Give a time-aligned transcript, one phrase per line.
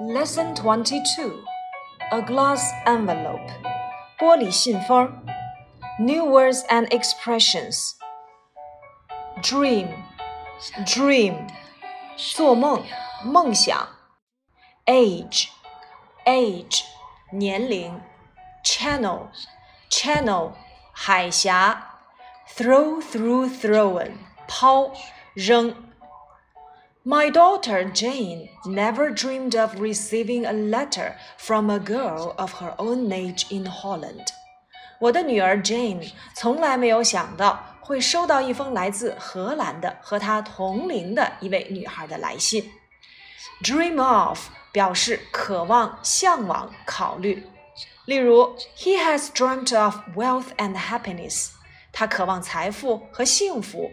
[0.00, 1.44] Lesson Twenty Two:
[2.12, 3.46] A Glass Envelope,
[4.18, 5.22] 玻璃信封.
[5.98, 7.96] New words and expressions.
[9.42, 9.88] Dream,
[10.86, 11.46] Dream.
[12.16, 12.82] 做梦
[13.22, 13.86] 梦想
[14.86, 15.50] Age.
[16.24, 16.84] Age.
[17.30, 18.00] 年龄
[18.64, 19.28] Channel.
[19.90, 20.52] Channel.
[20.96, 21.52] Age，年龄。
[21.52, 21.82] Channel,
[22.54, 24.12] Throw, threw, thrown，
[24.46, 24.92] 抛，
[25.34, 25.91] 扔。
[27.03, 33.45] my daughter Jane never dreamed of receiving a letter from a girl of her own age
[33.49, 34.25] in Holland.
[34.99, 42.69] 我的女儿 Jane 从来没有想到会收到一封来自荷兰的和她同龄的一位女孩的来信。
[43.63, 47.47] Dream of 表示渴望、向往、考虑。
[48.05, 51.49] 例如，He has dreamt of wealth and happiness.
[51.91, 53.91] 他渴望财富和幸福。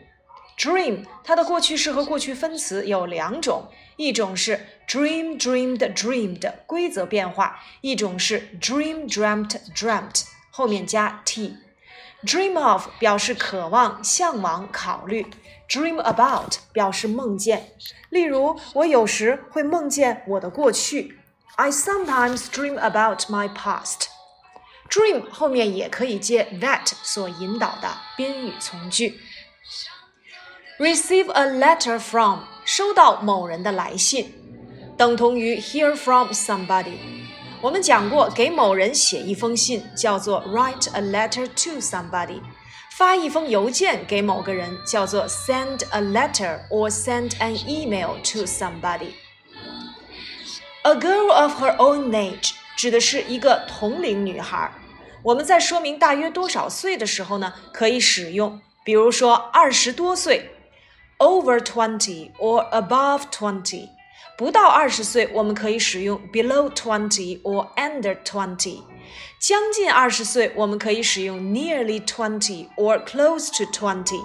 [0.59, 11.55] Dream，它的过去式和过去分词有两种，一种是 dream dreamed dreamed 规则变化，一种是 dream dreamt dreamt 后面加 t。
[12.25, 15.25] Dream of 表示渴望、向往、考虑
[15.69, 17.71] ；dream about 表示梦见。
[18.09, 21.17] 例如，我有时会梦见我的过去。
[21.55, 24.07] I sometimes dream about my past。
[24.89, 29.21] Dream 后面也可以接 that 所引导的宾语从句。
[30.78, 34.34] Receive a letter from 收到某人的来信，
[34.96, 36.96] 等同于 hear from somebody。
[37.60, 42.40] 我们讲过，给某人写一封信叫做 write a letter to somebody，
[42.98, 54.72] 发一封邮件给某个人叫做 send a letter or send an email to somebody。A girl of her own age 指的是一个同龄女孩。
[55.22, 60.50] 我们在说明大约多少岁的时候呢，可以使用，比如说二十多岁。
[61.18, 63.88] over twenty or above twenty。
[64.36, 68.82] 不到二十岁，我们可以使用 below twenty or under twenty。
[69.38, 74.20] 将近二十岁，我们可以使用 nearly twenty or close to twenty。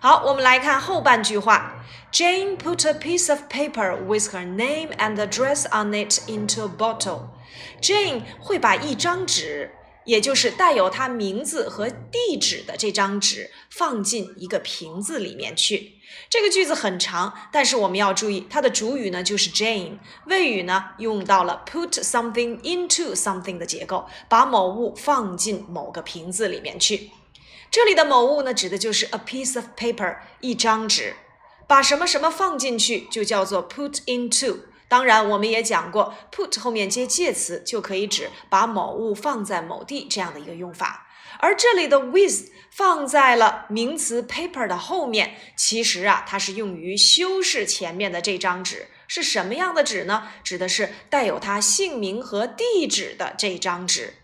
[0.01, 1.85] 好，我们来看后半句话。
[2.13, 7.29] Jane put a piece of paper with her name and address on it into a bottle.
[7.81, 9.71] Jane 会把一张纸，
[10.05, 16.01] 也就是带有她名字和地址的这张纸，放进一个瓶子里面去。
[16.29, 27.11] 这个句子很长，但是我们要注意，它的主语呢就是 Jane，谓语呢用到了 put something into something 的结构，把某物放进某个瓶子里面去。
[27.71, 31.15] 这里的某物呢，指的就是 a piece of paper，一张纸。
[31.69, 34.63] 把什么什么放进去，就叫做 put into。
[34.89, 41.07] 当然，我们也讲过，put 后面接介词，就可以指把某物放在某地这样的一个用法。
[41.39, 48.89] 而这里的 with 放在了名词 paper 的后面，其实啊，它是用于修饰前面的这张纸。
[49.07, 50.28] 是什么样的纸呢？
[50.43, 54.15] 指的是带有它姓名和地址的这张纸。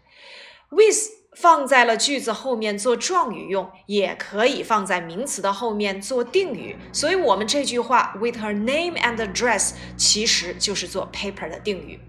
[0.70, 6.74] with 放在了句子后面做状语用，也可以放在名词的后面做定语。
[6.94, 12.00] 所以，我们这句话 with her name and address 其实就是做 paper 的定语。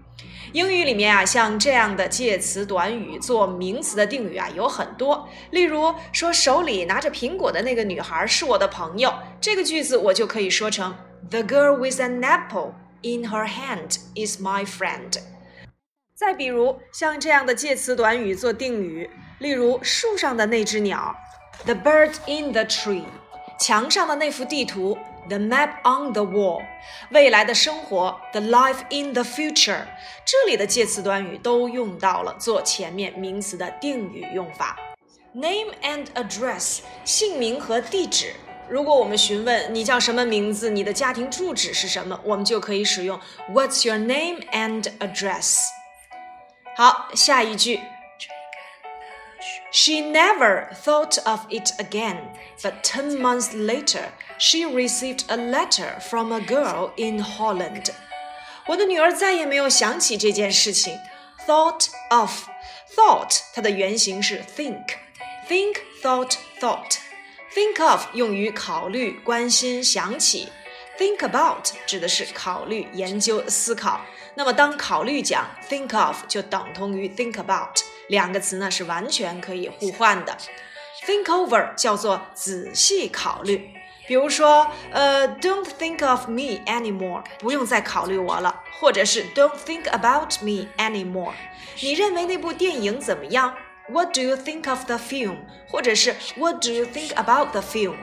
[0.54, 5.28] 英语里面啊，像这样的介词短语做名词的定语啊有很多。
[5.50, 10.96] 例如说，手里拿着苹果的那个女孩是我的朋友，这个句子我就可以说成
[11.28, 12.72] The girl with an apple
[13.02, 15.18] in her hand is my friend。
[16.18, 21.14] 再比如像这样的介词短语做定语，例如树上的那只鸟
[21.64, 23.04] ，The bird in the tree；
[23.60, 24.98] 墙上的那幅地图。
[25.28, 26.62] The map on the wall，
[27.10, 29.82] 未来的生活，the life in the future，
[30.24, 34.76] 这里的介词短语都用到了做前面名词的定语用法。
[35.34, 38.32] Name and address，姓名和地址。
[38.70, 43.20] 如果我们询问你叫什么名字，你的家庭住址是什么，我们就可以使用
[43.52, 45.58] What's your name and address？
[46.77, 47.79] 好，下一句。
[49.71, 52.17] She never thought of it again,
[52.61, 57.89] but 10 months later, she received a letter from a girl in Holland.
[58.67, 60.97] 我的女儿再也没有想起这件事情。
[61.45, 62.47] Thought of,
[62.95, 64.85] thought 它的原型是 think,
[65.49, 66.97] think, thought, thought.
[67.53, 70.49] Think of 用于考虑、关心、想起。
[70.97, 74.01] Think about 指的是考虑、研究、思考。
[74.38, 77.76] 那么当考虑讲 think of 就等同于 think about。
[78.08, 80.38] 两个词呢是完全可以互换的。
[81.04, 83.68] Think over 叫做仔细考虑，
[84.06, 91.32] 比如说，呃，Don't think of me anymore，不用再考虑我了，或者是 Don't think about me anymore。
[91.82, 93.56] 你认为那部电影怎么样
[93.88, 95.38] ？What do you think of the film？
[95.68, 97.96] 或者是 What do you think about the film？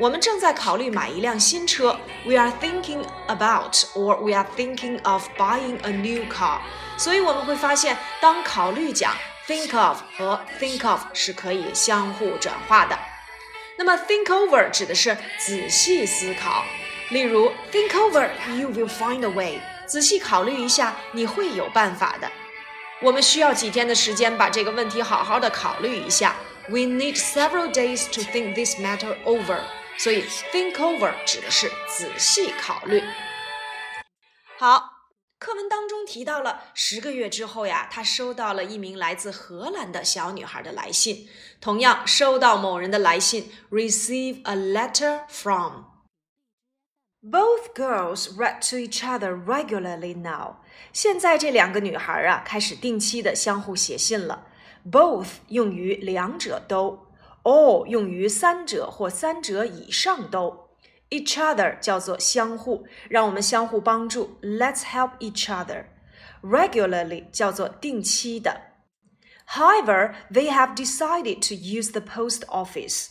[0.00, 1.98] 我们正在考虑买一辆新车。
[2.24, 6.58] We are thinking about or we are thinking of buying a new car。
[6.98, 9.14] 所以我们会发现，当考虑讲
[9.46, 12.98] think of 和 think of 是可以相互转化的。
[13.78, 16.64] 那么 think over 指的是仔细思考，
[17.10, 18.28] 例如 think over,
[18.58, 19.60] you will find a way。
[19.86, 22.30] 仔细考虑一下，你会有办法的。
[23.00, 26.34] 我们需要几天的时间把这个问题好好的考虑一下。
[26.68, 29.58] We need several days to think this matter over。
[29.97, 33.03] 所以 think over 指的是仔细考虑。
[34.57, 34.89] 好。
[35.43, 41.27] 课文当中提到了十个月之后呀，他收到了一名来自荷兰的小女孩的来信。
[41.59, 45.85] 同样，收到某人的来信，receive a letter from。
[47.23, 50.57] Both girls write to each other regularly now。
[50.93, 54.45] 现在这两个女孩啊，开始定期的相互写信了。
[54.85, 57.07] Both 用于两者都
[57.42, 60.66] ，all 用于三者或三者以上都。
[61.08, 64.38] Each other 叫做相互，让我们相互帮助。
[64.42, 65.84] Let's help each other.
[66.42, 68.60] Regularly 叫做定期的。
[69.48, 73.10] However, they have decided to use the post office.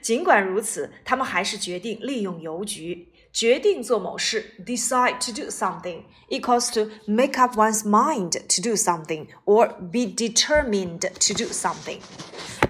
[0.00, 3.12] 尽管如此，他们还是决定利用邮局。
[3.32, 10.06] 决定做某事，decide to do something equals to make up one's mind to do something or be
[10.06, 12.00] determined to do something.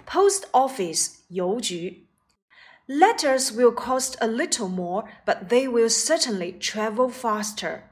[0.06, 2.08] Post office 邮局。
[2.86, 7.84] Letters will cost a little more, but they will certainly travel faster.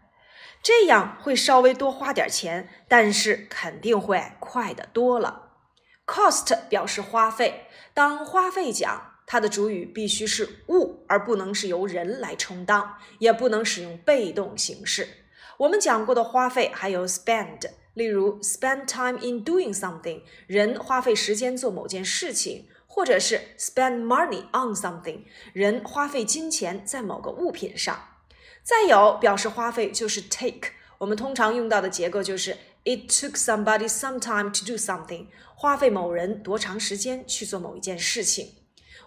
[0.62, 5.50] 这样会稍微多花点钱，但是肯定会快得多了。
[6.06, 15.07] Cost 表示花费，当花费讲， 它的主语必须是物，而不能是由人来充当，也不能使用被动形式。
[15.57, 22.65] 我们讲过的花费还有 spend，例如 spend time in doing something，人花费时间做某件事情。
[22.89, 25.19] 或者是 spend money on something，
[25.53, 27.96] 人花费金钱在某个物品上。
[28.63, 38.53] 再有表示花费就是 take，我们通常用到的结构就是 it took somebody some time to do something，花费某人多长时间去做某一件事情。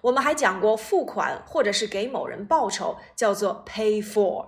[0.01, 4.47] 我们还讲过付款或者是给某人报酬叫做 pay for。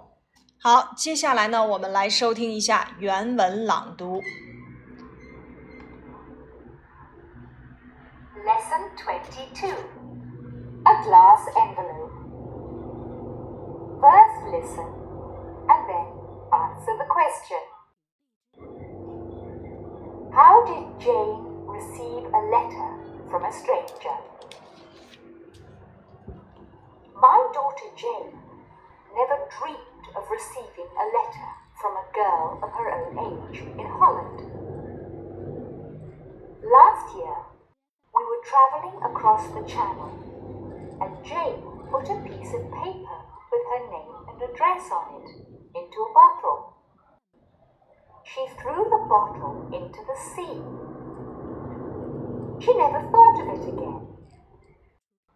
[0.61, 4.21] 好，接下来呢，我们来收听一下原文朗读。
[8.45, 9.67] Lesson 22
[10.83, 12.11] A Glass Envelope.
[13.99, 14.87] First listen
[15.67, 16.05] and then
[16.51, 17.61] answer the question.
[20.31, 22.89] How did Jane receive a letter
[23.29, 24.15] from a stranger?
[27.72, 28.38] Daughter Jane
[29.16, 31.48] never dreamed of receiving a letter
[31.80, 34.44] from a girl of her own age in Holland.
[36.62, 37.36] Last year,
[38.14, 40.12] we were travelling across the channel,
[41.00, 45.30] and Jane put a piece of paper with her name and address on it
[45.74, 46.74] into a bottle.
[48.24, 50.60] She threw the bottle into the sea.
[52.64, 54.06] She never thought of it again.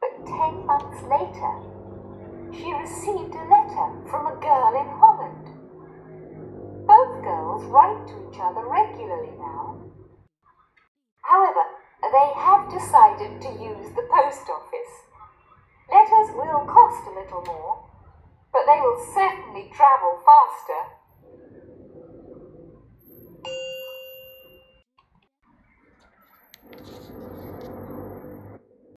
[0.01, 1.76] But ten months later,
[2.53, 5.47] she received a letter from a girl in Holland.
[6.87, 9.83] Both girls write to each other regularly now.
[11.23, 11.65] However,
[12.03, 14.95] they have decided to use the post office.
[15.91, 17.91] Letters will cost a little more,
[18.53, 20.96] but they will certainly travel faster.